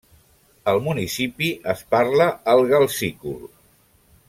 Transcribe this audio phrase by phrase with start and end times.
[0.71, 3.39] Al municipi es parla el gal-sícul.